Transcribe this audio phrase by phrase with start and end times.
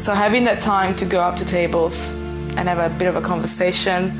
[0.00, 2.12] So having that time to go up to tables
[2.56, 4.10] and have a bit of a conversation,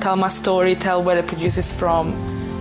[0.00, 2.14] tell my story, tell where the produce is from.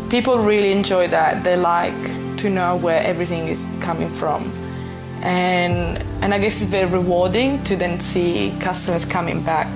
[0.09, 1.45] People really enjoy that.
[1.45, 1.95] They like
[2.39, 4.51] to know where everything is coming from.
[5.21, 9.69] And and I guess it's very rewarding to then see customers coming back.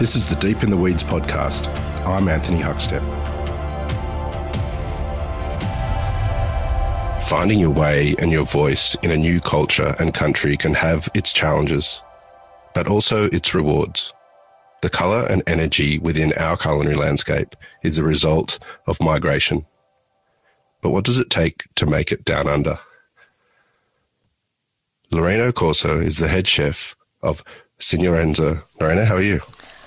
[0.00, 1.68] This is the Deep in the Weeds podcast.
[2.04, 3.27] I'm Anthony Huckstep.
[7.28, 11.30] Finding your way and your voice in a new culture and country can have its
[11.30, 12.00] challenges,
[12.72, 14.14] but also its rewards.
[14.80, 19.66] The colour and energy within our culinary landscape is the result of migration.
[20.80, 22.78] But what does it take to make it down under?
[25.10, 27.44] Lorena Corso is the head chef of
[27.78, 28.64] Signorenzo.
[28.80, 29.42] Lorena, how are you?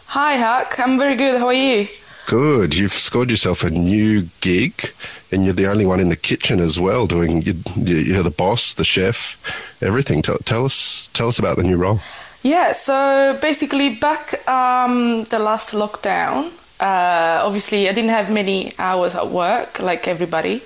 [0.05, 0.80] Hi, Huck.
[0.80, 1.39] I'm very good.
[1.39, 1.88] How are you?
[2.31, 2.77] Good.
[2.77, 4.94] You've scored yourself a new gig,
[5.34, 8.85] and you're the only one in the kitchen as well, doing you're the boss, the
[8.85, 9.35] chef,
[9.81, 10.22] everything.
[10.22, 11.99] Tell, tell us, tell us about the new role.
[12.41, 12.72] Yeah.
[12.72, 19.27] So basically, back um, the last lockdown, uh, obviously I didn't have many hours at
[19.27, 20.64] work like everybody,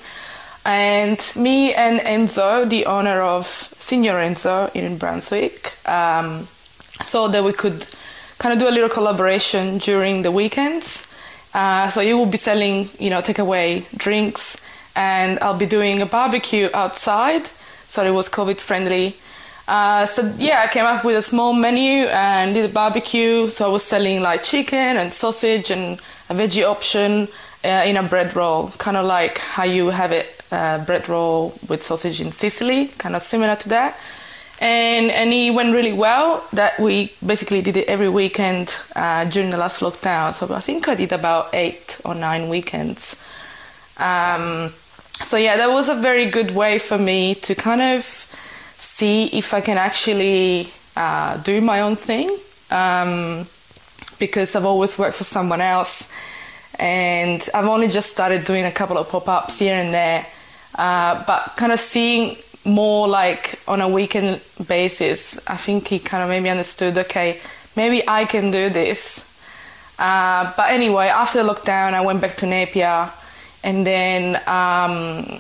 [0.65, 6.47] and me and Enzo, the owner of Signor Enzo in Brunswick, um,
[7.09, 7.87] thought that we could
[8.37, 11.11] kind of do a little collaboration during the weekends.
[11.55, 14.59] Uh, so you will be selling, you know, takeaway drinks,
[14.93, 17.47] and I'll be doing a barbecue outside.
[17.87, 19.15] So it was COVID friendly.
[19.65, 23.47] Uh, so yeah, I came up with a small menu and did a barbecue.
[23.47, 25.97] So I was selling like chicken and sausage and
[26.29, 27.29] a veggie option
[27.63, 31.57] uh, in a bread roll, kind of like how you have it uh, bread roll
[31.69, 33.97] with sausage in Sicily, kind of similar to that
[34.59, 36.43] and and it went really well.
[36.53, 40.33] That we basically did it every weekend uh, during the last lockdown.
[40.33, 43.21] So I think I did about eight or nine weekends.
[43.97, 44.73] Um,
[45.21, 48.03] so yeah, that was a very good way for me to kind of
[48.77, 52.37] see if I can actually uh, do my own thing.
[52.71, 53.47] Um,
[54.19, 56.11] because I've always worked for someone else,
[56.79, 60.25] and I've only just started doing a couple of pop ups here and there.
[60.73, 66.23] Uh, but kind of seeing more like on a weekend basis, I think he kind
[66.23, 67.39] of maybe understood, okay,
[67.75, 69.31] maybe I can do this.
[69.97, 73.09] Uh, but anyway, after the lockdown, I went back to Napier,
[73.63, 75.39] and then um,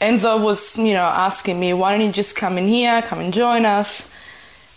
[0.00, 3.32] Enzo was, you know, asking me, why don't you just come in here, come and
[3.32, 4.12] join us?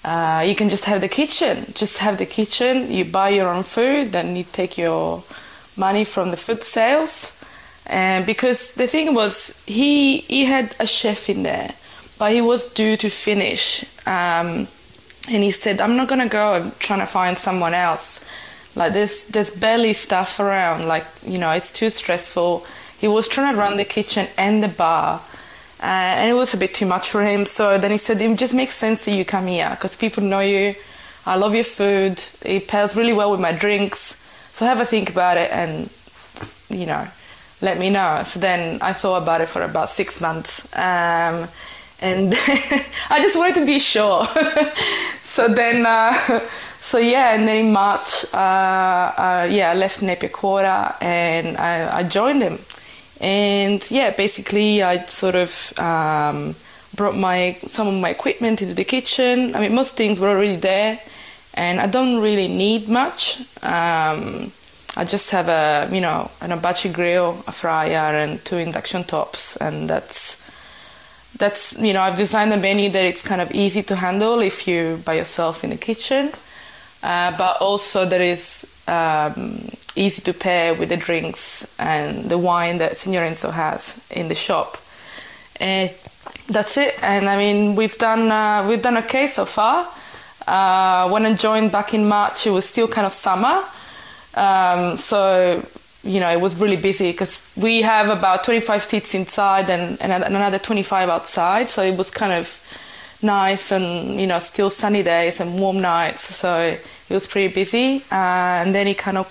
[0.03, 2.91] Uh, you can just have the kitchen, just have the kitchen.
[2.91, 5.23] You buy your own food, then you take your
[5.75, 7.43] money from the food sales.
[7.87, 11.71] And because the thing was, he he had a chef in there
[12.17, 13.83] but he was due to finish.
[14.07, 14.67] Um,
[15.27, 18.29] and he said, I'm not gonna go, I'm trying to find someone else.
[18.75, 22.65] Like there's there's barely stuff around, like, you know, it's too stressful.
[22.99, 25.21] He was trying to run the kitchen and the bar.
[25.81, 27.45] Uh, and it was a bit too much for him.
[27.45, 30.39] So then he said, it just makes sense that you come here because people know
[30.39, 30.75] you.
[31.25, 32.23] I love your food.
[32.43, 34.27] It pairs really well with my drinks.
[34.53, 35.89] So have a think about it and,
[36.69, 37.07] you know,
[37.61, 38.23] let me know.
[38.23, 40.65] So then I thought about it for about six months.
[40.75, 41.47] Um,
[41.99, 42.33] and
[43.09, 44.25] I just wanted to be sure.
[45.21, 46.39] so then, uh,
[46.79, 51.99] so yeah, and then in March, uh, uh, yeah, I left Napier Quarter and I,
[51.99, 52.59] I, joined them.
[53.21, 56.55] And yeah, basically, I sort of um,
[56.95, 59.55] brought my some of my equipment into the kitchen.
[59.55, 60.99] I mean, most things were already there,
[61.53, 63.39] and I don't really need much.
[63.63, 64.51] Um,
[64.97, 69.55] I just have a you know an Abachi grill, a fryer, and two induction tops,
[69.57, 70.44] and that's
[71.37, 74.67] that's you know I've designed a menu that it's kind of easy to handle if
[74.67, 76.31] you're by yourself in the kitchen,
[77.03, 82.77] uh, but also that is um, easy to pair with the drinks and the wine
[82.77, 84.77] that Signor Enzo has in the shop.
[85.59, 85.91] And
[86.47, 87.01] that's it.
[87.01, 89.87] And I mean we've done uh, we've done okay so far.
[90.47, 93.63] Uh, when I joined back in March, it was still kind of summer,
[94.35, 95.65] um, so
[96.05, 100.23] you know, it was really busy because we have about 25 seats inside and, and
[100.23, 101.69] another 25 outside.
[101.69, 102.61] So it was kind of
[103.23, 106.23] nice and, you know, still sunny days and warm nights.
[106.23, 106.77] So
[107.09, 108.03] it was pretty busy.
[108.11, 109.27] Uh, and then it kind of,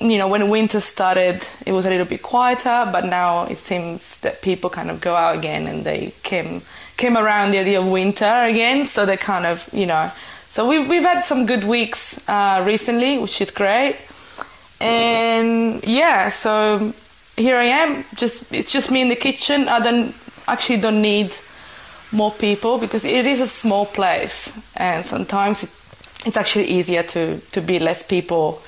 [0.00, 4.20] you know, when winter started, it was a little bit quieter, but now it seems
[4.20, 6.62] that people kind of go out again and they came,
[6.96, 8.86] came around the idea of winter again.
[8.86, 10.10] So they kind of, you know,
[10.48, 13.96] so we've, we've had some good weeks uh, recently, which is great
[14.80, 16.92] and yeah so
[17.36, 18.04] here i am.
[18.14, 19.68] Just it's just me in the kitchen.
[19.68, 20.14] I don't
[20.46, 21.34] actually don't need
[22.12, 24.60] more people because it is a small place.
[24.76, 25.70] And sometimes it,
[26.26, 28.62] it's actually easier to to be less people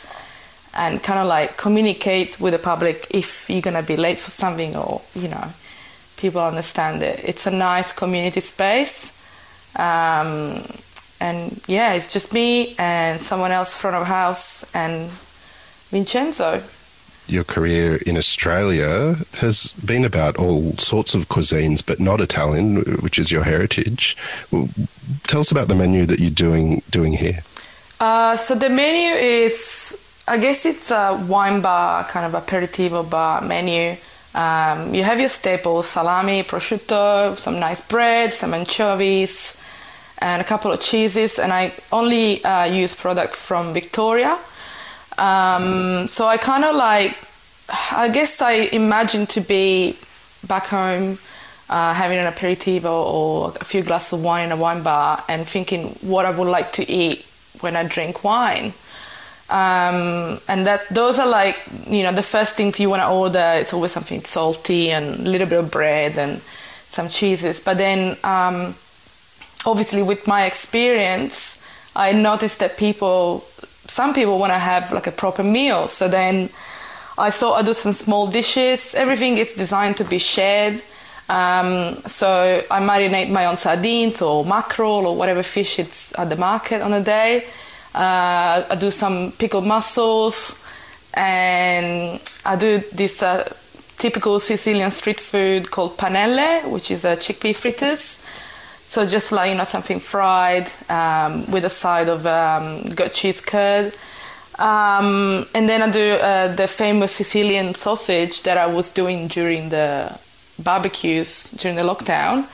[0.74, 4.76] and kind of like communicate with the public if you're gonna be late for something
[4.76, 5.44] or you know
[6.16, 7.20] people understand it.
[7.24, 9.12] It's a nice community space.
[9.76, 10.64] Um,
[11.20, 15.10] and yeah, it's just me and someone else front of house and
[15.90, 16.62] Vincenzo.
[17.28, 23.18] Your career in Australia has been about all sorts of cuisines, but not Italian, which
[23.18, 24.16] is your heritage.
[25.26, 27.42] Tell us about the menu that you're doing doing here.
[27.98, 29.98] Uh, so the menu is,
[30.28, 33.96] I guess it's a wine bar, kind of aperitivo bar menu.
[34.34, 39.60] Um, you have your staples: salami, prosciutto, some nice bread, some anchovies,
[40.18, 41.40] and a couple of cheeses.
[41.40, 44.38] And I only uh, use products from Victoria.
[45.18, 47.16] Um, so I kind of like,
[47.90, 49.96] I guess I imagine to be
[50.46, 51.18] back home.
[51.68, 55.48] Uh, having an aperitivo or a few glasses of wine in a wine bar and
[55.48, 57.26] thinking what I would like to eat
[57.60, 58.72] when I drink wine.
[59.48, 61.56] Um, and that those are like
[61.88, 63.54] you know the first things you want to order.
[63.60, 66.40] It's always something salty and a little bit of bread and
[66.86, 67.60] some cheeses.
[67.60, 68.74] But then, um,
[69.64, 71.62] obviously, with my experience,
[71.94, 73.44] I noticed that people,
[73.88, 75.88] some people want to have like a proper meal.
[75.88, 76.50] So then,
[77.18, 78.94] I thought I'd do some small dishes.
[78.94, 80.82] Everything is designed to be shared.
[81.28, 86.36] Um, so I marinate my own sardines or mackerel or whatever fish it's at the
[86.36, 87.46] market on a day.
[87.94, 90.62] Uh, I do some pickled mussels,
[91.14, 93.50] and I do this uh,
[93.96, 98.24] typical Sicilian street food called panelle, which is a chickpea fritters.
[98.88, 103.40] So just like you know something fried um, with a side of um, goat cheese
[103.40, 103.92] curd.
[104.58, 109.68] Um, and then I do uh, the famous Sicilian sausage that I was doing during
[109.68, 110.18] the
[110.58, 112.46] barbecues during the lockdown.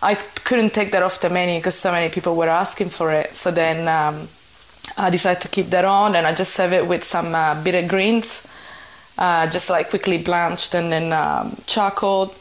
[0.00, 3.34] I couldn't take that off the menu because so many people were asking for it.
[3.34, 4.28] So then um,
[4.96, 7.86] I decided to keep that on, and I just serve it with some uh, bitter
[7.86, 8.46] greens,
[9.18, 12.34] uh, just like quickly blanched and then um, charcoal,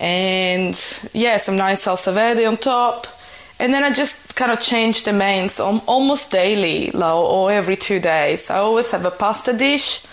[0.00, 0.74] and
[1.12, 3.06] yeah, some nice salsa verde on top.
[3.60, 8.00] And then I just kind of change the mains almost daily, like, or every two
[8.00, 8.50] days.
[8.50, 10.06] I always have a pasta dish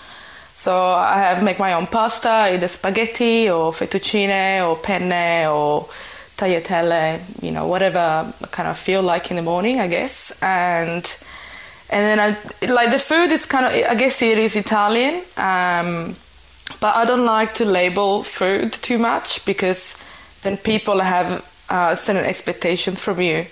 [0.58, 5.88] so I have make my own pasta, either spaghetti or fettuccine or penne or
[6.36, 10.32] tagliatelle, you know, whatever I kind of feel like in the morning, I guess.
[10.42, 11.06] And
[11.92, 16.16] and then I like the food is kind of I guess it is Italian, um,
[16.80, 20.04] but I don't like to label food too much because
[20.42, 23.46] then people have uh, certain expectations from you.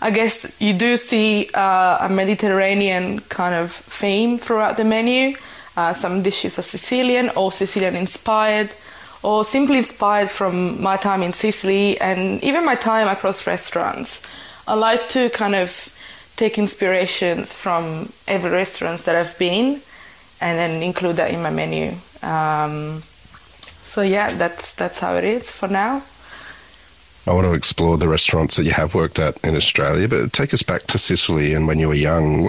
[0.00, 5.36] I guess you do see uh, a Mediterranean kind of theme throughout the menu
[5.76, 8.70] uh, some dishes are Sicilian or Sicilian inspired,
[9.22, 14.26] or simply inspired from my time in Sicily and even my time across restaurants.
[14.66, 15.96] I like to kind of
[16.36, 19.80] take inspirations from every restaurant that I've been
[20.40, 21.94] and then include that in my menu.
[22.22, 23.02] Um,
[23.60, 26.02] so yeah, that's that's how it is for now.
[27.26, 30.54] I want to explore the restaurants that you have worked at in Australia, but take
[30.54, 32.44] us back to Sicily and when you were young.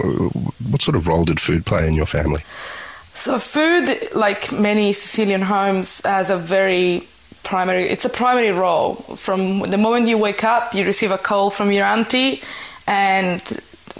[0.70, 2.42] What sort of role did food play in your family?
[3.14, 7.06] So food, like many Sicilian homes, has a very
[7.42, 7.88] primary.
[7.90, 8.94] It's a primary role.
[9.16, 12.42] From the moment you wake up, you receive a call from your auntie,
[12.86, 13.42] and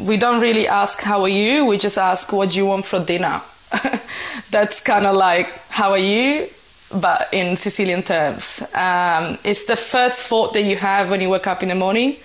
[0.00, 1.66] we don't really ask how are you.
[1.66, 3.42] We just ask what do you want for dinner.
[4.50, 6.48] That's kind of like how are you,
[6.94, 8.62] but in Sicilian terms.
[8.74, 12.16] Um, it's the first thought that you have when you wake up in the morning.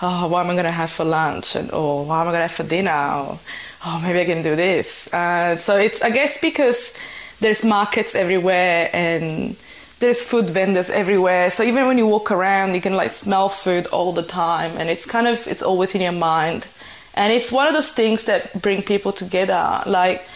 [0.00, 1.56] Oh, what am I gonna have for lunch?
[1.56, 2.90] And or what am I gonna have for dinner?
[2.90, 3.38] Or,
[3.86, 5.12] oh, maybe I can do this.
[5.12, 6.96] Uh, so it's, I guess, because
[7.40, 9.56] there's markets everywhere and
[10.02, 11.50] there's food vendors everywhere.
[11.50, 14.90] So even when you walk around, you can like smell food all the time, and
[14.90, 16.66] it's kind of it's always in your mind.
[17.14, 19.82] And it's one of those things that bring people together.
[19.86, 20.26] Like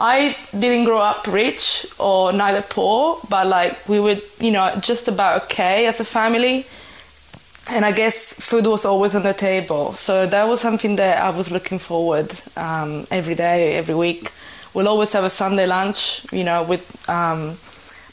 [0.00, 5.08] I didn't grow up rich or neither poor, but like we were, you know, just
[5.08, 6.66] about okay as a family
[7.68, 9.92] and I guess food was always on the table.
[9.92, 14.32] So that was something that I was looking forward um, every day, every week.
[14.74, 17.58] We'll always have a Sunday lunch, you know, with um,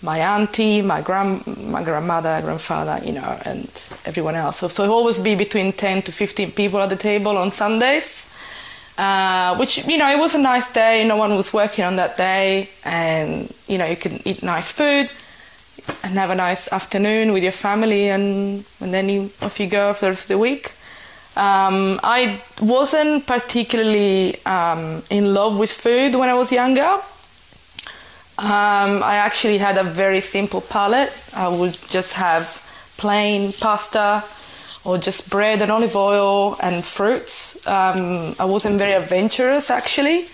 [0.02, 3.68] my auntie, my grand, my grandmother, grandfather, you know, and
[4.06, 4.58] everyone else.
[4.58, 8.27] So, so it always be between 10 to 15 people at the table on Sundays.
[8.98, 12.18] Uh, which you know it was a nice day no one was working on that
[12.18, 15.08] day and you know you can eat nice food
[16.04, 19.94] and have a nice afternoon with your family, and, and then you, off you go
[19.94, 20.72] for the rest of the week.
[21.36, 27.00] Um, I wasn't particularly um, in love with food when I was younger.
[28.40, 31.12] Um, I actually had a very simple palate.
[31.36, 32.64] I would just have
[32.98, 34.24] plain pasta
[34.84, 37.66] or just bread and olive oil and fruits.
[37.68, 40.28] Um, I wasn't very adventurous actually.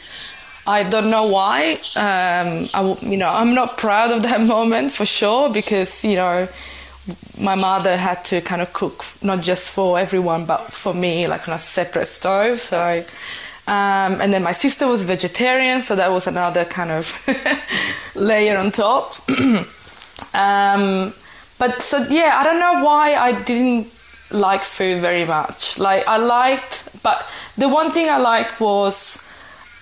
[0.65, 1.73] I don't know why.
[1.95, 6.47] Um, I, you know, I'm not proud of that moment for sure because you know
[7.39, 11.47] my mother had to kind of cook not just for everyone but for me like
[11.47, 13.03] on a separate stove so
[13.67, 17.13] um, and then my sister was vegetarian so that was another kind of
[18.15, 19.15] layer on top
[20.33, 21.13] um,
[21.59, 23.87] but so yeah i don't know why i didn't
[24.33, 27.25] like food very much like i liked but
[27.57, 29.23] the one thing i liked was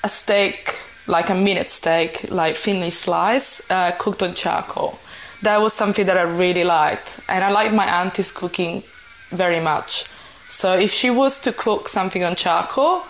[0.04, 0.78] a steak
[1.08, 5.00] like a minute steak like thinly sliced uh, cooked on charcoal
[5.42, 7.20] that was something that I really liked.
[7.28, 8.84] And I liked my auntie's cooking
[9.30, 10.06] very much.
[10.50, 13.04] So if she was to cook something on charcoal,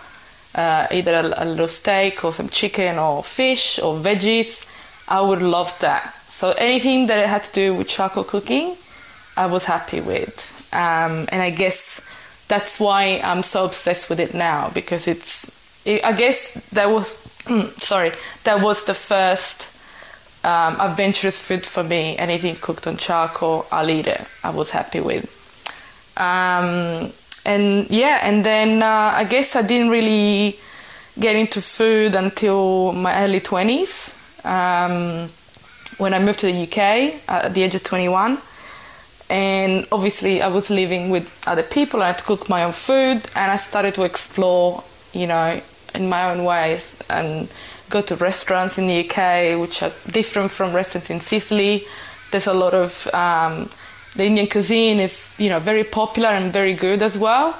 [0.55, 4.69] uh, either a, a, little steak or some chicken or fish or veggies,
[5.07, 6.13] I would love that.
[6.29, 8.75] So anything that had to do with charcoal cooking,
[9.35, 10.60] I was happy with.
[10.73, 12.01] Um, and I guess
[12.47, 15.59] that's why I'm so obsessed with it now because it's.
[15.83, 17.17] It, I guess that was
[17.77, 18.11] sorry
[18.43, 19.67] that was the first
[20.43, 22.17] um, adventurous food for me.
[22.17, 24.21] Anything cooked on charcoal, I'll eat it.
[24.43, 25.25] I was happy with.
[26.17, 27.11] Um,
[27.45, 30.59] and yeah, and then uh, I guess I didn't really
[31.19, 35.29] get into food until my early 20s um,
[35.97, 38.37] when I moved to the UK at the age of 21.
[39.31, 42.03] And obviously, I was living with other people.
[42.03, 44.83] I had to cook my own food, and I started to explore,
[45.13, 45.61] you know,
[45.95, 47.47] in my own ways and
[47.89, 51.85] go to restaurants in the UK, which are different from restaurants in Sicily.
[52.31, 53.69] There's a lot of um,
[54.17, 57.55] the Indian cuisine is you know very popular and very good as well.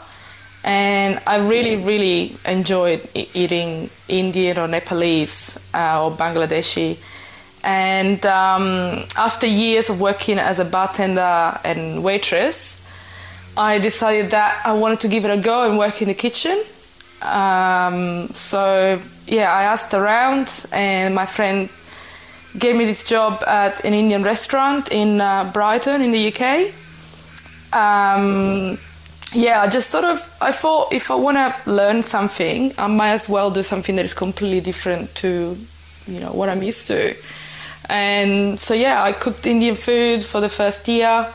[0.66, 6.98] And I really, really enjoyed eating Indian or Nepalese uh, or Bangladeshi.
[7.64, 12.88] And um, after years of working as a bartender and waitress,
[13.56, 16.64] I decided that I wanted to give it a go and work in the kitchen.
[17.22, 21.70] Um, so yeah, I asked around, and my friend
[22.58, 26.74] gave me this job at an Indian restaurant in uh, Brighton in the UK.
[27.74, 28.78] Um,
[29.34, 33.12] yeah, I just sort of I thought if I want to learn something, I might
[33.12, 35.58] as well do something that is completely different to
[36.08, 37.16] you know what I'm used to.
[37.92, 41.28] And so yeah, I cooked Indian food for the first year.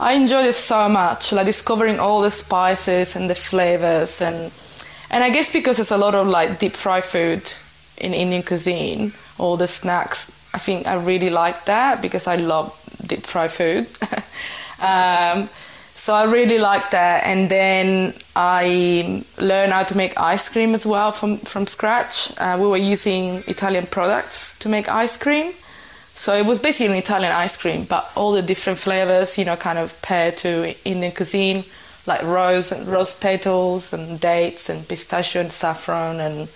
[0.00, 4.52] I enjoyed it so much, like discovering all the spices and the flavors and
[5.10, 7.52] and I guess because there's a lot of like deep fried food
[7.96, 12.72] in Indian cuisine, all the snacks, I think I really like that because I love
[13.04, 13.88] deep fried food.
[14.80, 15.48] um,
[15.94, 17.24] so I really like that.
[17.24, 22.38] And then I learned how to make ice cream as well from, from scratch.
[22.38, 25.52] Uh, we were using Italian products to make ice cream.
[26.18, 29.54] So it was basically an Italian ice cream, but all the different flavors, you know,
[29.54, 31.62] kind of paired to Indian cuisine
[32.06, 36.48] like rose and rose petals and dates and pistachio and saffron and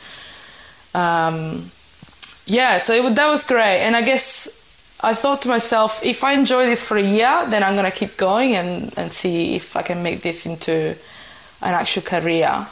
[0.95, 1.71] um,
[2.45, 3.83] yeah, so it, that was great.
[3.83, 4.59] And I guess
[5.01, 8.17] I thought to myself, if I enjoy this for a year, then I'm gonna keep
[8.17, 10.97] going and, and see if I can make this into
[11.63, 12.67] an actual career.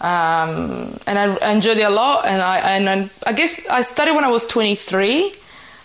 [0.00, 2.24] Um, and I, I, enjoyed it a lot.
[2.24, 5.32] And I and I, I guess I started when I was 23.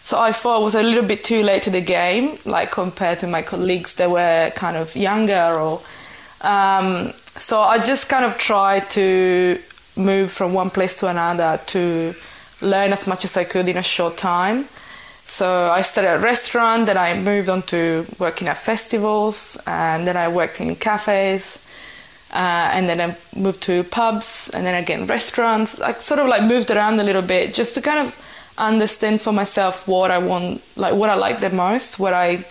[0.02, 3.20] So I thought I was a little bit too late to the game, like compared
[3.20, 5.82] to my colleagues that were kind of younger or
[6.42, 9.60] um, so I just kind of tried to
[9.96, 12.14] move from one place to another to
[12.62, 14.66] learn as much as I could in a short time.
[15.26, 20.08] So I started at a restaurant, then I moved on to working at festivals, and
[20.08, 21.66] then I worked in cafes,
[22.34, 25.80] uh, and then I moved to pubs, and then again restaurants.
[25.80, 28.16] I sort of like moved around a little bit just to kind of
[28.68, 32.46] understand for myself what I want, like what I like the most, what I,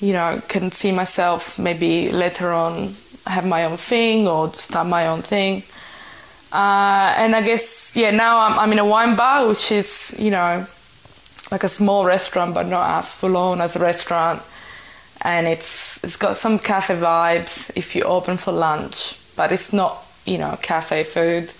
[0.00, 2.94] you know, can see myself maybe later on
[3.26, 5.62] have my own thing or start my own thing.
[6.52, 10.30] Uh, and I guess yeah, now I'm, I'm in a wine bar, which is you
[10.30, 10.66] know
[11.50, 14.42] like a small restaurant, but not as full on as a restaurant.
[15.22, 20.04] And it's it's got some cafe vibes if you open for lunch, but it's not
[20.24, 21.52] you know cafe food.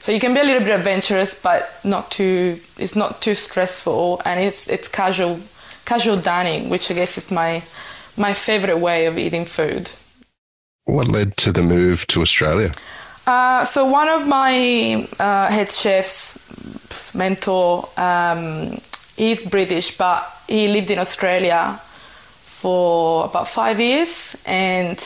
[0.00, 2.60] So you can be a little bit adventurous, but not too.
[2.78, 5.40] It's not too stressful, and it's it's casual
[5.84, 7.62] casual dining, which I guess is my
[8.16, 9.90] my favorite way of eating food.
[10.84, 12.70] What led to the move to Australia?
[13.26, 16.38] Uh, so one of my uh, head chefs,
[17.12, 18.80] mentor, um,
[19.16, 21.80] he's British, but he lived in Australia
[22.44, 24.36] for about five years.
[24.46, 24.98] And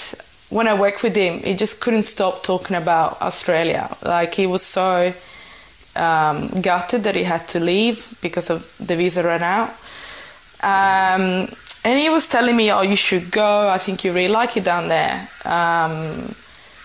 [0.51, 3.97] when I worked with him, he just couldn't stop talking about Australia.
[4.05, 5.15] Like he was so
[5.97, 9.71] um, gutted that he had to leave because of the visa ran out.
[10.63, 11.49] Um,
[11.85, 13.69] and he was telling me, "Oh, you should go.
[13.69, 16.35] I think you really like it down there." Um,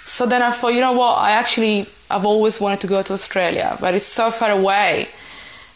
[0.06, 1.18] so then I thought, you know what?
[1.18, 5.10] I actually I've always wanted to go to Australia, but it's so far away,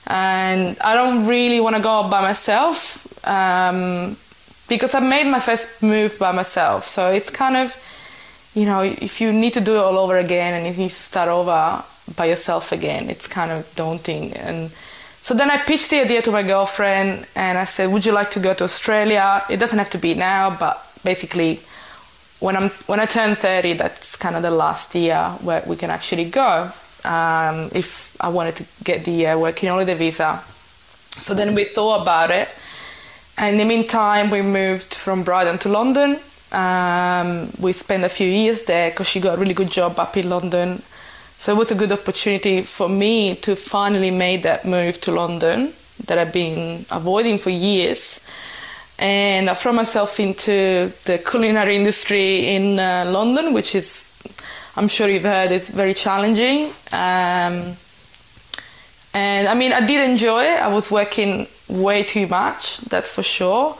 [0.08, 3.06] and I don't really want to go by myself.
[3.28, 4.16] Um,
[4.70, 6.86] because I made my first move by myself.
[6.86, 7.76] So it's kind of,
[8.54, 10.96] you know, if you need to do it all over again and you need to
[10.96, 11.84] start over
[12.16, 14.34] by yourself again, it's kind of daunting.
[14.34, 14.72] And
[15.22, 18.32] so then I pitched the idea to my girlfriend and I said, Would you like
[18.32, 19.44] to go to Australia?
[19.50, 21.60] It doesn't have to be now, but basically,
[22.40, 25.90] when I'm when I turn 30, that's kind of the last year where we can
[25.90, 26.72] actually go.
[27.04, 30.42] Um, if I wanted to get the uh, working holiday visa.
[31.12, 32.50] So then we thought about it.
[33.42, 36.20] In the meantime, we moved from Brighton to London.
[36.52, 40.18] Um, we spent a few years there because she got a really good job up
[40.18, 40.82] in London.
[41.38, 45.72] So it was a good opportunity for me to finally make that move to London
[46.08, 48.28] that I've been avoiding for years.
[48.98, 54.14] And I throw myself into the culinary industry in uh, London, which is,
[54.76, 56.74] I'm sure you've heard, is very challenging.
[56.92, 57.78] Um,
[59.14, 60.62] and I mean, I did enjoy it.
[60.62, 63.76] I was working way too much, that's for sure.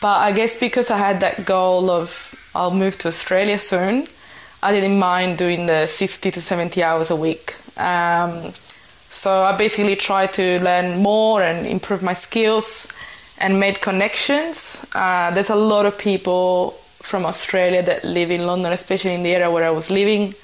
[0.00, 4.06] But I guess because I had that goal of I'll move to Australia soon,
[4.62, 7.54] I didn't mind doing the 60 to 70 hours a week.
[7.76, 8.52] Um,
[9.08, 12.88] so I basically tried to learn more and improve my skills
[13.38, 14.84] and made connections.
[14.94, 19.34] Uh, there's a lot of people from Australia that live in London, especially in the
[19.34, 20.34] area where I was living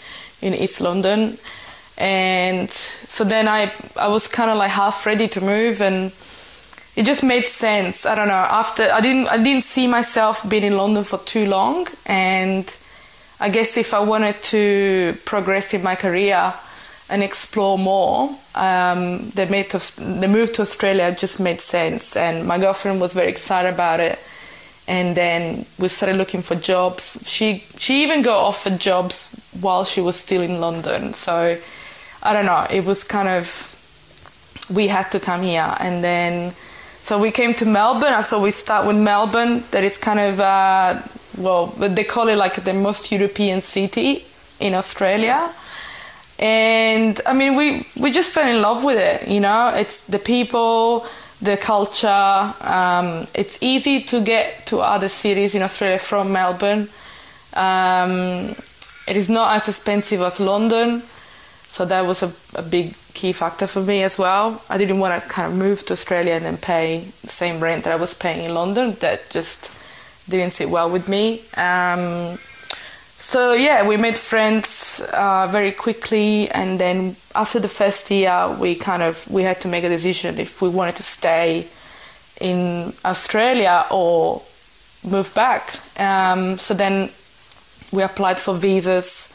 [0.41, 1.39] in East London.
[1.99, 6.13] And so then I, I was kind of like half ready to move and
[6.95, 8.05] it just made sense.
[8.07, 8.35] I don't know.
[8.35, 12.75] After I didn't I didn't see myself being in London for too long and
[13.39, 16.55] I guess if I wanted to progress in my career
[17.09, 22.17] and explore more, um, the, to, the move to Australia just made sense.
[22.17, 24.19] And my girlfriend was very excited about it.
[24.89, 27.23] And then we started looking for jobs.
[27.27, 31.13] She she even got offered jobs while she was still in London.
[31.13, 31.59] So
[32.27, 32.67] I don't know.
[32.71, 33.73] It was kind of
[34.69, 36.55] we had to come here, and then
[37.03, 38.13] so we came to Melbourne.
[38.13, 39.65] I thought we start with Melbourne.
[39.71, 41.03] That is kind of uh,
[41.37, 44.25] well, they call it like the most European city
[44.61, 45.51] in Australia.
[46.39, 50.19] And I mean, we, we just fell in love with it, you know, it's the
[50.19, 51.07] people,
[51.41, 52.55] the culture.
[52.61, 56.89] Um, it's easy to get to other cities in Australia from Melbourne.
[57.55, 58.55] Um,
[59.09, 61.03] it is not as expensive as London.
[61.77, 64.63] So that was a, a big key factor for me as well.
[64.71, 67.85] I didn't want to kind of move to Australia and then pay the same rent
[67.85, 68.97] that I was paying in London.
[69.01, 69.71] That just
[70.27, 71.43] didn't sit well with me.
[71.55, 72.39] Um,
[73.19, 78.75] so yeah, we made friends uh, very quickly, and then after the first year, we
[78.75, 81.67] kind of we had to make a decision if we wanted to stay
[82.41, 84.41] in Australia or
[85.05, 85.77] move back.
[86.01, 87.11] Um, so then
[87.93, 89.29] we applied for visas,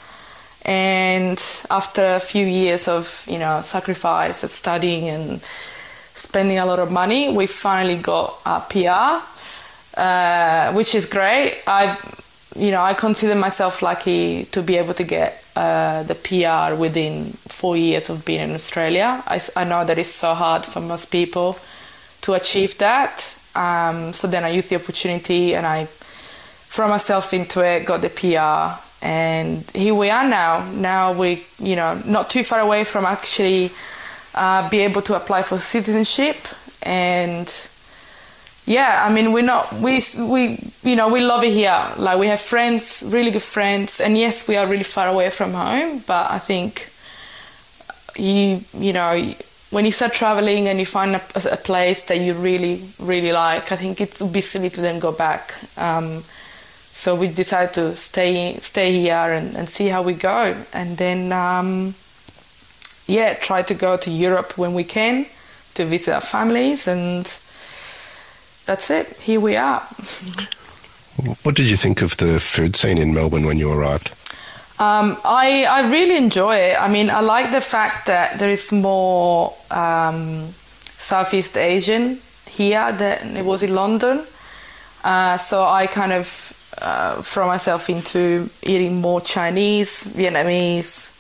[0.63, 5.41] and after a few years of you know sacrifice, studying and
[6.15, 9.25] spending a lot of money, we finally got a PR
[9.95, 11.61] uh, which is great.
[11.67, 11.97] I,
[12.55, 17.25] you know, I consider myself lucky to be able to get uh, the PR within
[17.47, 19.23] four years of being in Australia.
[19.27, 21.57] I, I know that it's so hard for most people
[22.21, 23.37] to achieve that.
[23.55, 28.09] Um, so then I used the opportunity and I threw myself into it, got the
[28.09, 30.69] PR, and here we are now.
[30.71, 33.71] Now we, you know, not too far away from actually
[34.35, 36.37] uh, be able to apply for citizenship
[36.83, 37.47] and
[38.65, 41.83] yeah, I mean, we're not, we, we, you know, we love it here.
[41.97, 45.53] Like, we have friends, really good friends, and yes, we are really far away from
[45.53, 46.91] home, but I think
[48.15, 49.33] you, you know,
[49.71, 53.71] when you start traveling and you find a, a place that you really, really like,
[53.71, 55.53] I think it would be silly to then go back.
[55.77, 56.23] Um,
[56.93, 61.31] so we decided to stay, stay here and, and see how we go, and then,
[61.31, 61.95] um,
[63.07, 65.25] yeah, try to go to Europe when we can
[65.73, 67.25] to visit our families and
[68.65, 69.07] that's it.
[69.21, 69.81] Here we are.
[71.43, 74.11] what did you think of the food scene in Melbourne when you arrived?
[74.79, 76.81] Um, I, I really enjoy it.
[76.81, 80.53] I mean, I like the fact that there is more um,
[80.97, 84.23] Southeast Asian here than it was in London.
[85.03, 91.17] Uh, so I kind of uh, throw myself into eating more Chinese, Vietnamese,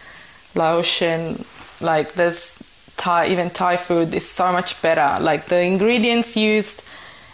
[0.55, 1.43] Laotian.
[1.79, 2.61] Like there's
[2.97, 5.21] Thai, even Thai food is so much better.
[5.23, 6.83] Like the ingredients used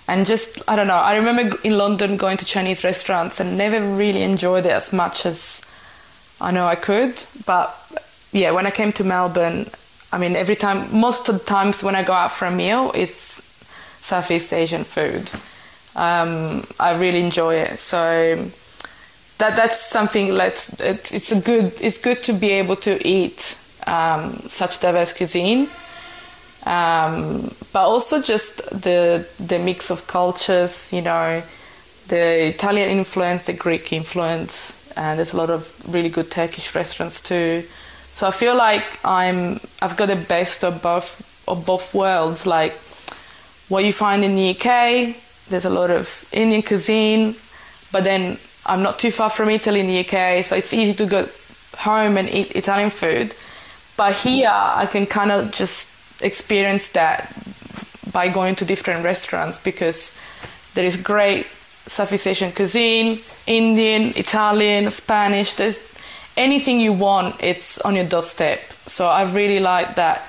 [0.07, 0.95] and just I don't know.
[0.95, 5.25] I remember in London going to Chinese restaurants and never really enjoyed it as much
[5.25, 5.61] as
[6.39, 7.21] I know I could.
[7.45, 7.75] But
[8.31, 9.67] yeah, when I came to Melbourne,
[10.11, 12.91] I mean, every time, most of the times when I go out for a meal,
[12.95, 13.41] it's
[14.01, 15.29] Southeast Asian food.
[15.97, 17.79] Um, I really enjoy it.
[17.79, 18.49] So
[19.39, 23.57] that that's something that's it's, it's a good it's good to be able to eat
[23.85, 25.67] um, such diverse cuisine
[26.67, 31.41] um, but also just the the mix of cultures, you know,
[32.09, 37.23] the Italian influence, the Greek influence, and there's a lot of really good Turkish restaurants
[37.23, 37.63] too.
[38.11, 42.45] So I feel like I'm I've got the best of both of both worlds.
[42.45, 42.73] Like
[43.69, 45.15] what you find in the UK,
[45.49, 47.35] there's a lot of Indian cuisine,
[47.91, 51.05] but then I'm not too far from Italy in the UK, so it's easy to
[51.05, 51.29] go
[51.77, 53.33] home and eat Italian food.
[53.95, 57.33] But here I can kind of just experience that
[58.11, 60.17] by going to different restaurants because
[60.73, 61.47] there is great
[61.87, 65.53] Southeast Asian cuisine, Indian, Italian, Spanish.
[65.53, 65.93] There's
[66.35, 68.59] anything you want, it's on your doorstep.
[68.85, 70.21] So I really like that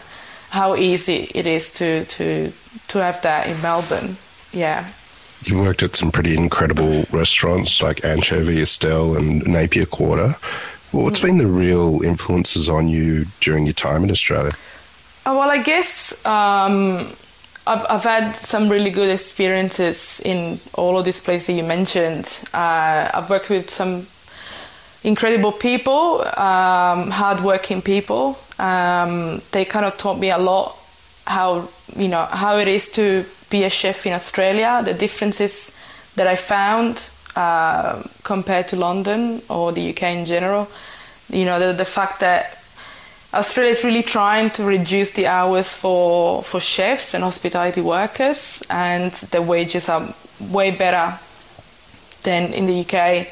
[0.50, 2.52] how easy it is to to
[2.88, 4.16] to have that in Melbourne.
[4.52, 4.88] Yeah.
[5.44, 10.34] You worked at some pretty incredible restaurants like Anchovy, Estelle, and Napier Quarter.
[10.92, 14.52] Well, What's been the real influences on you during your time in Australia?
[15.26, 17.12] Oh, well, I guess um,
[17.66, 22.40] I've, I've had some really good experiences in all of these places you mentioned.
[22.54, 24.06] Uh, I've worked with some
[25.04, 28.38] incredible people, um, hardworking people.
[28.58, 30.76] Um, they kind of taught me a lot
[31.26, 34.82] how you know how it is to be a chef in Australia.
[34.84, 35.76] The differences
[36.16, 40.68] that I found uh, compared to London or the UK in general.
[41.30, 42.58] You know the, the fact that
[43.32, 49.12] Australia is really trying to reduce the hours for for chefs and hospitality workers, and
[49.30, 51.18] the wages are way better
[52.22, 53.28] than in the UK.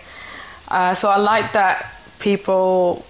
[0.69, 1.87] Uh, so I like that
[2.19, 3.05] people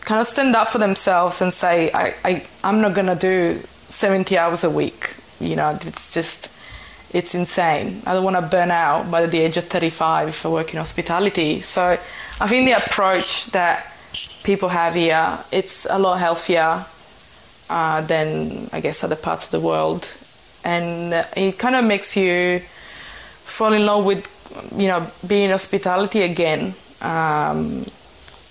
[0.00, 3.60] kind of stand up for themselves and say, I, I, I'm not going to do
[3.88, 5.14] 70 hours a week.
[5.40, 6.50] You know, it's just,
[7.12, 8.02] it's insane.
[8.06, 11.60] I don't want to burn out by the age of 35 for working hospitality.
[11.62, 11.98] So
[12.40, 13.86] I think the approach that
[14.44, 16.84] people have here, it's a lot healthier
[17.68, 20.12] uh, than, I guess, other parts of the world.
[20.64, 22.60] And it kind of makes you
[23.44, 24.26] fall in love with,
[24.76, 27.86] you know, being hospitality again um,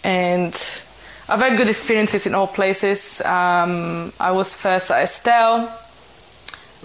[0.04, 0.54] and
[1.28, 3.22] I've had good experiences in all places.
[3.22, 5.72] Um, I was first at Estelle,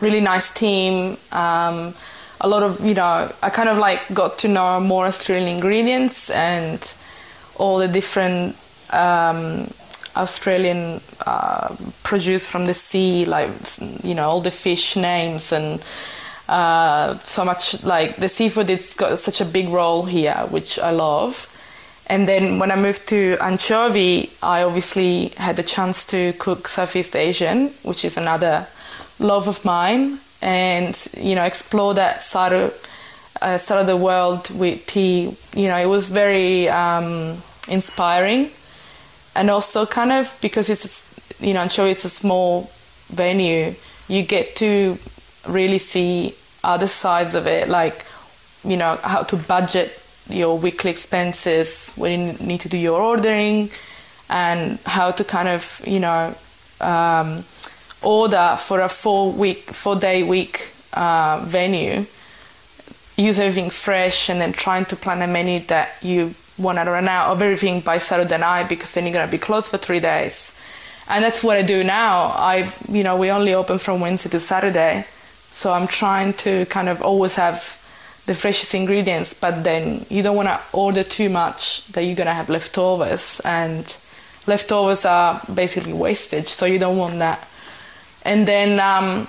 [0.00, 1.16] really nice team.
[1.32, 1.94] Um,
[2.40, 6.30] a lot of, you know, I kind of like got to know more Australian ingredients
[6.30, 6.80] and
[7.56, 8.56] all the different
[8.90, 9.68] um,
[10.16, 13.50] Australian uh, produce from the sea, like,
[14.02, 15.82] you know, all the fish names and
[16.48, 20.90] uh, so much like the seafood, it's got such a big role here, which I
[20.90, 21.50] love.
[22.06, 27.16] And then when I moved to Anchovy, I obviously had the chance to cook Southeast
[27.16, 28.66] Asian, which is another
[29.18, 32.74] love of mine, and you know explore that side of
[33.42, 35.36] uh, side of the world with tea.
[35.54, 37.36] You know, it was very um,
[37.68, 38.50] inspiring,
[39.34, 42.70] and also kind of because it's you know I'm sure it's a small
[43.08, 43.74] venue,
[44.08, 44.98] you get to
[45.46, 48.04] really see other sides of it, like
[48.64, 53.70] you know how to budget your weekly expenses when you need to do your ordering
[54.30, 56.34] and how to kind of you know
[56.80, 57.44] um,
[58.04, 62.06] order for a four week four day week uh, venue
[63.16, 67.30] everything fresh and then trying to plan a menu that you want to run out
[67.30, 70.60] of everything by saturday night because then you're going to be closed for three days.
[71.08, 72.32] And that's what i do now.
[72.34, 75.06] I you know we only open from wednesday to saturday.
[75.50, 77.80] So i'm trying to kind of always have
[78.26, 82.26] the freshest ingredients, but then you don't want to order too much that you're going
[82.26, 83.96] to have leftovers, and
[84.46, 87.46] leftovers are basically wastage, so you don't want that.
[88.24, 89.28] And then um,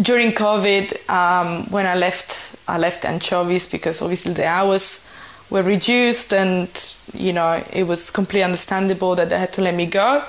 [0.00, 5.08] during COVID, um, when I left, I left anchovies because obviously the hours
[5.50, 6.68] were reduced, and
[7.12, 10.22] you know it was completely understandable that they had to let me go.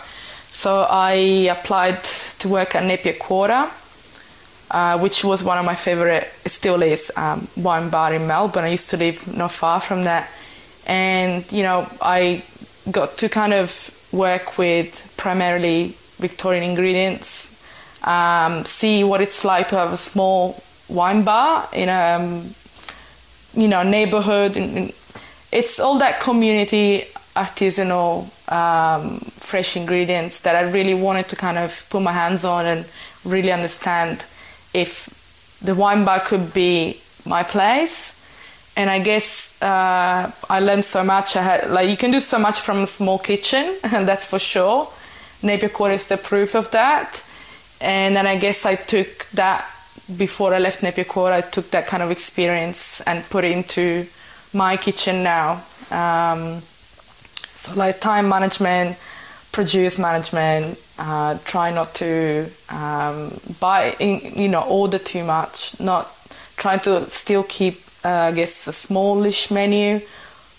[0.49, 1.13] So I
[1.51, 3.69] applied to work at Napier Quarter
[4.71, 8.63] uh, which was one of my favorite, still is, um, wine bar in Melbourne.
[8.63, 10.29] I used to live not far from that.
[10.85, 12.43] And, you know, I
[12.91, 13.71] got to kind of
[14.11, 17.54] work with primarily Victorian ingredients,
[18.05, 22.55] um, see what it's like to have a small wine bar in a, um,
[23.53, 24.55] you know, neighborhood.
[25.51, 31.85] It's all that community artisanal um, fresh ingredients that I really wanted to kind of
[31.89, 32.85] put my hands on and
[33.25, 34.23] really understand
[34.73, 35.09] if
[35.61, 38.21] the wine bar could be my place.
[38.77, 41.35] And I guess uh, I learned so much.
[41.35, 44.39] I had like you can do so much from a small kitchen, and that's for
[44.39, 44.89] sure.
[45.41, 47.23] Napier Quarter is the proof of that.
[47.81, 49.65] And then I guess I took that
[50.17, 51.33] before I left Napier Quarter.
[51.33, 54.07] I took that kind of experience and put it into
[54.53, 55.63] my kitchen now.
[55.91, 56.61] Um,
[57.53, 58.97] so like time management,
[59.51, 66.11] produce management, uh, try not to um, buy, in, you know, order too much, not
[66.57, 69.99] trying to still keep uh, I guess, a smallish menu,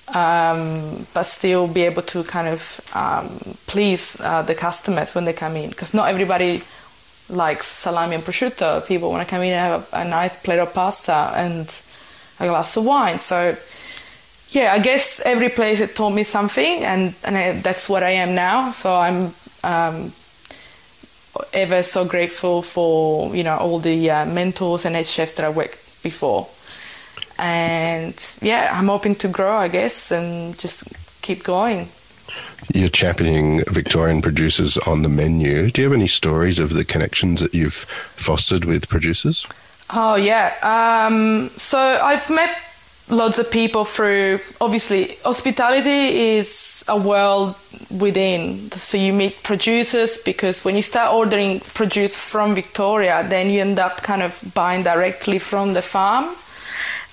[0.09, 3.29] um, but still be able to kind of um,
[3.67, 5.71] please uh, the customers when they come in.
[5.71, 6.63] Because not everybody
[7.29, 8.87] likes salami and prosciutto.
[8.87, 11.83] People want to come in and have a, a nice plate of pasta and
[12.41, 13.19] a glass of wine.
[13.19, 13.57] So,
[14.51, 18.11] yeah, I guess every place it taught me something, and, and I, that's what I
[18.11, 18.71] am now.
[18.71, 19.35] So I'm
[19.65, 20.13] um,
[21.53, 25.51] ever so grateful for you know all the uh, mentors and head chefs that I
[25.51, 26.49] worked before.
[27.39, 30.89] And yeah, I'm hoping to grow, I guess, and just
[31.23, 31.89] keep going.
[32.75, 35.71] You're championing Victorian producers on the menu.
[35.71, 37.87] Do you have any stories of the connections that you've
[38.17, 39.47] fostered with producers?
[39.91, 40.55] Oh yeah.
[40.63, 42.59] Um, so I've met
[43.09, 44.41] lots of people through.
[44.61, 47.57] Obviously, hospitality is a world
[47.91, 48.71] within.
[48.73, 53.79] So you meet producers because when you start ordering produce from Victoria, then you end
[53.79, 56.35] up kind of buying directly from the farm.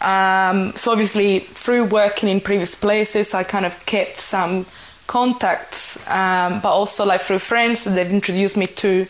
[0.01, 4.65] Um, so obviously, through working in previous places, I kind of kept some
[5.07, 9.05] contacts, um, but also like through friends, they've introduced me to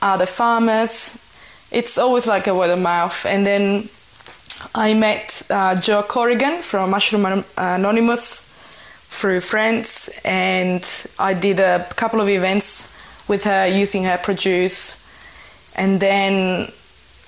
[0.00, 1.24] other farmers.
[1.70, 3.26] It's always like a word of mouth.
[3.26, 3.88] And then
[4.74, 8.48] I met uh, Jo Corrigan from Mushroom Anonymous
[9.08, 10.84] through friends, and
[11.18, 15.02] I did a couple of events with her using her produce.
[15.74, 16.70] And then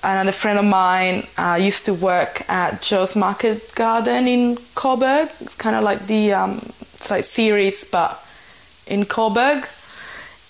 [0.03, 5.29] another friend of mine uh, used to work at Joe's Market Garden in Coburg.
[5.39, 6.71] It's kind of like the um,
[7.09, 8.23] like CERES, but
[8.85, 9.67] in Coburg.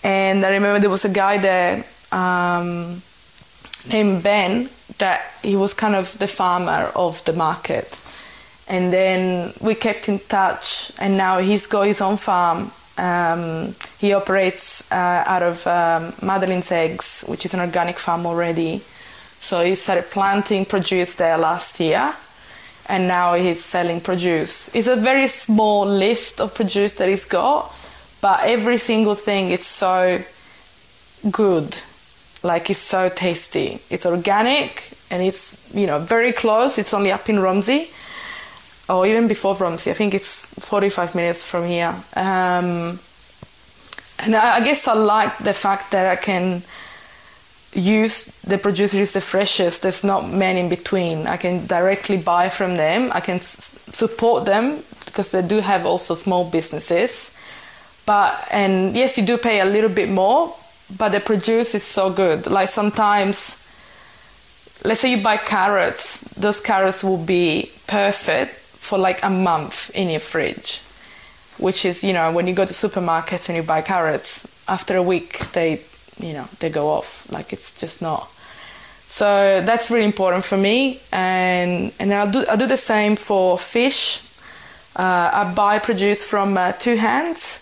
[0.03, 3.01] And I remember there was a guy there um,
[3.89, 7.99] named Ben that he was kind of the farmer of the market.
[8.67, 12.71] And then we kept in touch, and now he's got his own farm.
[12.97, 18.81] Um, he operates uh, out of um, Madeline's Eggs, which is an organic farm already.
[19.39, 22.13] So he started planting produce there last year
[22.91, 24.69] and now he's selling produce.
[24.75, 27.73] It's a very small list of produce that he's got,
[28.19, 30.21] but every single thing is so
[31.31, 31.77] good.
[32.43, 33.79] Like it's so tasty.
[33.89, 36.77] It's organic and it's you know very close.
[36.77, 37.89] It's only up in Romsey,
[38.89, 39.89] or even before Romsey.
[39.89, 41.95] I think it's 45 minutes from here.
[42.17, 42.99] Um,
[44.19, 46.61] and I, I guess I like the fact that I can
[47.73, 49.81] use the producer is the freshest.
[49.83, 51.27] There's not many in between.
[51.27, 53.11] I can directly buy from them.
[53.13, 57.35] I can s- support them because they do have also small businesses.
[58.05, 60.55] But and yes you do pay a little bit more
[60.97, 62.47] but the produce is so good.
[62.47, 63.65] Like sometimes
[64.83, 70.09] let's say you buy carrots those carrots will be perfect for like a month in
[70.09, 70.81] your fridge
[71.59, 75.03] which is you know when you go to supermarkets and you buy carrots after a
[75.03, 75.79] week they
[76.19, 77.31] you know they go off.
[77.31, 78.29] Like it's just not.
[79.07, 80.99] So that's really important for me.
[81.11, 84.27] And and I'll do, I'll do the same for fish.
[84.95, 87.59] Uh, I buy produce from uh, two hands.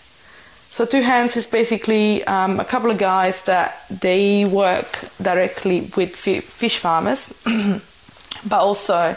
[0.70, 6.14] So two hands is basically um, a couple of guys that they work directly with
[6.16, 7.34] fish farmers.
[8.48, 9.16] But also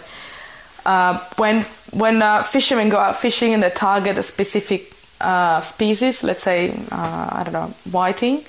[0.86, 6.24] uh, when when uh, fishermen go out fishing and they target a specific uh, species
[6.24, 8.43] let's say uh, I don't know whiting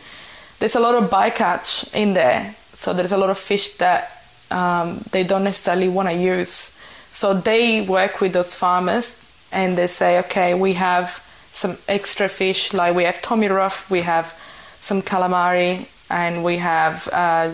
[0.59, 2.55] there's a lot of bycatch in there.
[2.73, 4.11] So there's a lot of fish that
[4.51, 6.77] um, they don't necessarily want to use.
[7.11, 9.21] So they work with those farmers
[9.53, 14.01] and they say, okay, we have some extra fish, like we have Tommy Ruff, we
[14.01, 14.37] have
[14.81, 17.53] some calamari, and we have uh,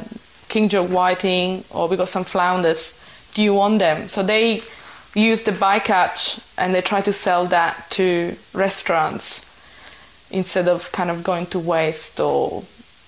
[0.49, 3.05] king George whiting, or we got some flounders.
[3.35, 4.09] Do you want them?
[4.09, 4.63] So they
[5.15, 9.47] use the bycatch and they try to sell that to restaurants
[10.31, 12.65] instead of kind of going to waste or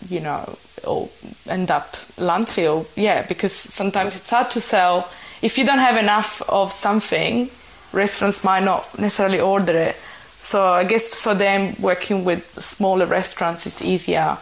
[0.09, 1.09] you know, or
[1.49, 2.87] end up landfill.
[2.97, 5.09] Yeah, because sometimes it's hard to sell.
[5.41, 7.51] If you don't have enough of something,
[7.93, 9.97] restaurants might not necessarily order it.
[10.41, 14.39] So I guess for them, working with smaller restaurants is easier.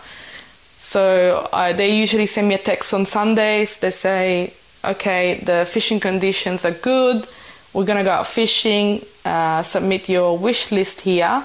[0.77, 3.79] So uh, they usually send me a text on Sundays.
[3.79, 7.27] They say, okay, the fishing conditions are good.
[7.73, 9.03] We're gonna go out fishing.
[9.25, 11.45] Uh, submit your wish list here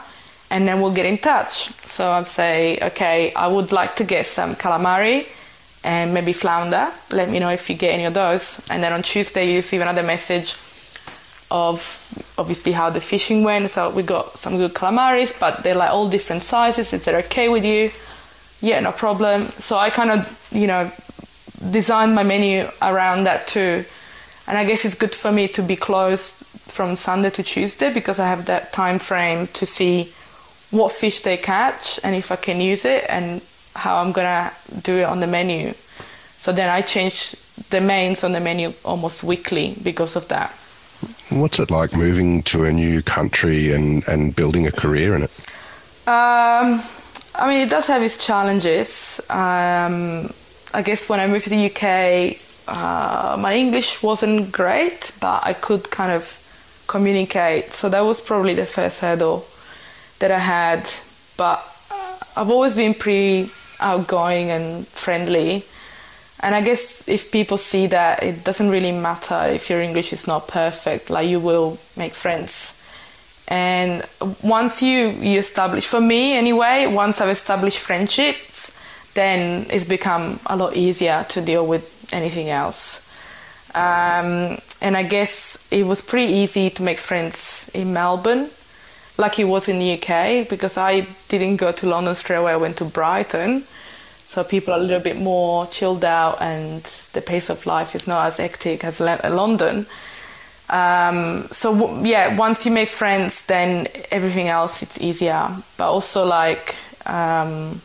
[0.50, 1.72] and then we'll get in touch.
[1.88, 5.26] So I'll say, okay, I would like to get some calamari
[5.84, 6.92] and maybe flounder.
[7.12, 8.66] Let me know if you get any of those.
[8.70, 10.56] And then on Tuesday, you receive another message
[11.52, 13.70] of obviously how the fishing went.
[13.70, 16.94] So we got some good calamaris, but they're like all different sizes.
[16.94, 17.92] Is that okay with you?
[18.62, 19.42] Yeah, no problem.
[19.42, 20.92] So I kind of, you know,
[21.72, 23.86] designed my menu around that too.
[24.48, 28.20] And I guess it's good for me to be closed from Sunday to Tuesday because
[28.20, 30.14] I have that time frame to see
[30.76, 33.42] what fish they catch and if I can use it and
[33.76, 34.52] how I'm gonna
[34.84, 35.74] do it on the menu.
[36.38, 37.36] So then I change
[37.70, 40.52] the mains on the menu almost weekly because of that.
[41.30, 45.32] What's it like moving to a new country and, and building a career in it?
[46.08, 46.82] Um,
[47.34, 49.20] I mean, it does have its challenges.
[49.30, 50.32] Um,
[50.74, 55.54] I guess when I moved to the UK, uh, my English wasn't great, but I
[55.54, 56.42] could kind of
[56.88, 57.74] communicate.
[57.74, 59.46] So that was probably the first hurdle
[60.20, 60.90] that I had.
[61.38, 63.50] But uh, I've always been pretty
[63.80, 65.66] outgoing and friendly.
[66.42, 70.28] And I guess if people see that, it doesn't really matter if your English is
[70.28, 72.82] not perfect, like you will make friends.
[73.48, 74.06] And
[74.42, 78.78] once you, you establish, for me anyway, once I've established friendships,
[79.14, 83.08] then it's become a lot easier to deal with anything else.
[83.74, 88.50] Um, and I guess it was pretty easy to make friends in Melbourne,
[89.18, 92.58] like it was in the UK, because I didn't go to London straight away, I
[92.58, 93.64] went to Brighton.
[94.26, 98.08] So people are a little bit more chilled out, and the pace of life is
[98.08, 99.86] not as hectic as London.
[100.70, 105.50] Um, so yeah, once you make friends, then everything else it's easier.
[105.78, 106.76] But also like
[107.06, 107.82] um,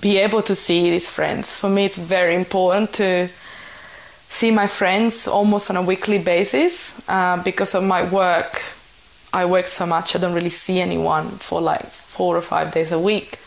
[0.00, 1.50] be able to see these friends.
[1.50, 3.28] For me, it's very important to
[4.28, 8.62] see my friends almost on a weekly basis uh, because of my work.
[9.34, 12.92] I work so much, I don't really see anyone for like four or five days
[12.92, 13.38] a week.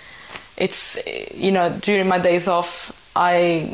[0.58, 0.97] It's
[1.34, 3.73] you know during my days off, I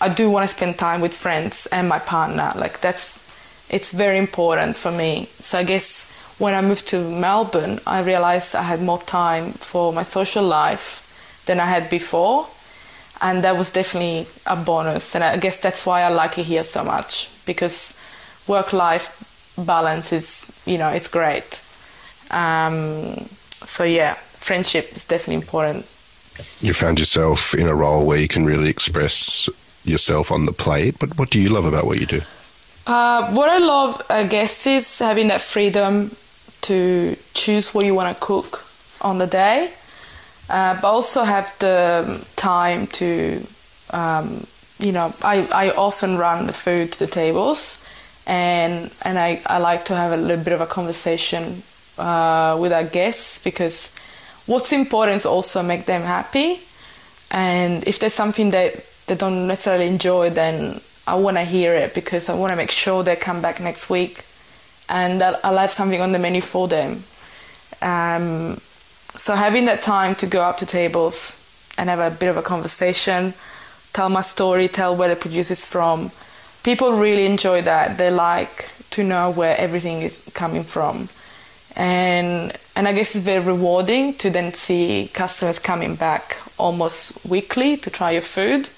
[0.00, 2.52] I do want to spend time with friends and my partner.
[2.56, 3.30] Like that's
[3.70, 5.28] it's very important for me.
[5.38, 9.92] So I guess when I moved to Melbourne, I realized I had more time for
[9.92, 11.00] my social life
[11.46, 12.48] than I had before.
[13.20, 15.14] And that was definitely a bonus.
[15.14, 18.00] And I guess that's why I like it here so much because
[18.48, 21.62] work life balance is, you know, it's great.
[22.30, 23.28] Um,
[23.64, 25.86] so yeah, friendship is definitely important.
[26.60, 29.48] You found yourself in a role where you can really express
[29.84, 32.22] yourself on the plate, but what do you love about what you do?
[32.86, 36.16] Uh, what I love, I guess, is having that freedom
[36.62, 38.64] to choose what you want to cook
[39.00, 39.72] on the day,
[40.48, 43.44] uh, but also have the time to,
[43.90, 44.46] um,
[44.78, 47.81] you know, I, I often run the food to the tables,
[48.26, 51.62] and and I, I like to have a little bit of a conversation
[51.98, 53.94] uh, with our guests because
[54.46, 56.60] what's important is also make them happy,
[57.30, 61.94] and if there's something that they don't necessarily enjoy, then I want to hear it
[61.94, 64.24] because I want to make sure they come back next week
[64.88, 67.02] and that I'll have something on the menu for them.
[67.80, 68.60] Um,
[69.16, 71.38] so having that time to go up to tables
[71.76, 73.34] and have a bit of a conversation,
[73.92, 76.10] tell my story, tell where the producer is from.
[76.62, 77.98] People really enjoy that.
[77.98, 81.08] They like to know where everything is coming from.
[81.74, 87.76] And and I guess it's very rewarding to then see customers coming back almost weekly
[87.78, 88.68] to try your food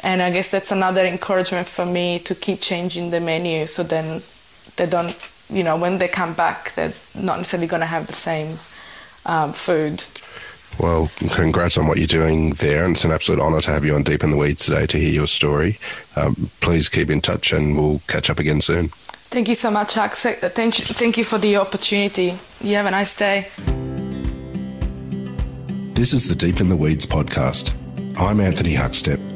[0.00, 4.22] and I guess that's another encouragement for me to keep changing the menu so then
[4.76, 5.16] they don't,
[5.48, 8.58] you know, when they come back, they're not necessarily going to have the same
[9.24, 10.04] um, food.
[10.78, 13.94] Well, congrats on what you're doing there, and it's an absolute honour to have you
[13.94, 15.78] on Deep in the Weeds today to hear your story.
[16.16, 18.88] Um, please keep in touch, and we'll catch up again soon.
[19.28, 20.34] Thank you so much, Axel.
[20.34, 22.38] Thank you, thank you for the opportunity.
[22.60, 23.48] You have a nice day.
[25.94, 27.72] This is the Deep in the Weeds podcast.
[28.18, 29.35] I'm Anthony Huckstep.